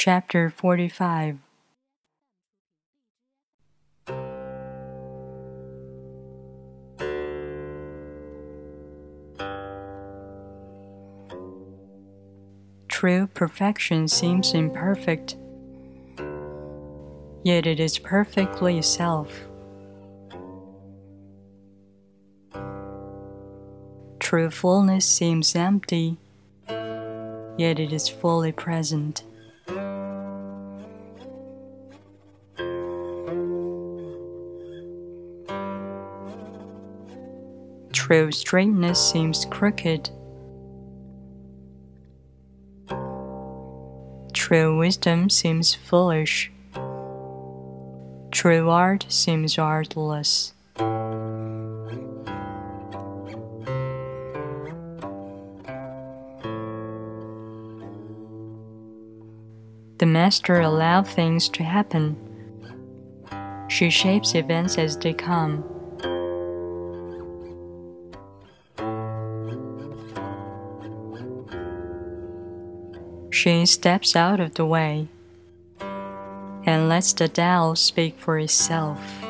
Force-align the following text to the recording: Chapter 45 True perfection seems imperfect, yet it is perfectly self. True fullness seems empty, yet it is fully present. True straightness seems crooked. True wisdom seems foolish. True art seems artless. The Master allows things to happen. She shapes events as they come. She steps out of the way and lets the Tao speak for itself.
Chapter 0.00 0.48
45 0.48 1.38
True 12.86 13.26
perfection 13.26 14.06
seems 14.06 14.54
imperfect, 14.54 15.34
yet 17.42 17.66
it 17.66 17.80
is 17.80 17.98
perfectly 17.98 18.80
self. 18.82 19.32
True 24.20 24.50
fullness 24.52 25.04
seems 25.04 25.56
empty, 25.56 26.18
yet 26.68 27.80
it 27.80 27.92
is 27.92 28.08
fully 28.08 28.52
present. 28.52 29.24
True 37.92 38.30
straightness 38.32 38.98
seems 39.10 39.44
crooked. 39.46 40.10
True 44.32 44.78
wisdom 44.78 45.28
seems 45.30 45.74
foolish. 45.74 46.50
True 48.30 48.70
art 48.70 49.06
seems 49.08 49.58
artless. 49.58 50.52
The 59.98 60.06
Master 60.06 60.60
allows 60.60 61.10
things 61.10 61.48
to 61.50 61.64
happen. 61.64 62.16
She 63.68 63.90
shapes 63.90 64.34
events 64.34 64.78
as 64.78 64.96
they 64.96 65.12
come. 65.12 65.77
She 73.30 73.66
steps 73.66 74.16
out 74.16 74.40
of 74.40 74.54
the 74.54 74.66
way 74.66 75.08
and 75.80 76.88
lets 76.88 77.12
the 77.12 77.28
Tao 77.28 77.74
speak 77.74 78.18
for 78.18 78.38
itself. 78.38 79.27